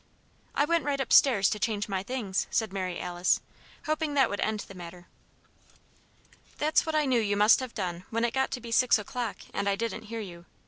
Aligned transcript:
"I 0.55 0.65
went 0.65 0.83
right 0.83 0.99
up 0.99 1.13
stairs 1.13 1.47
to 1.51 1.59
change 1.59 1.87
my 1.87 2.01
things," 2.01 2.47
said 2.49 2.73
Mary 2.73 2.99
Alice, 2.99 3.39
hoping 3.85 4.15
that 4.15 4.31
would 4.31 4.39
end 4.39 4.61
the 4.61 4.73
matter. 4.73 5.05
"That's 6.57 6.87
what 6.87 6.95
I 6.95 7.05
knew 7.05 7.21
you 7.21 7.37
must 7.37 7.59
have 7.59 7.75
done 7.75 8.05
when 8.09 8.25
it 8.25 8.33
got 8.33 8.49
to 8.53 8.59
be 8.61 8.71
six 8.71 8.97
o'clock 8.97 9.35
and 9.53 9.69
I 9.69 9.75
didn't 9.75 10.05
hear 10.05 10.19
you. 10.19 10.47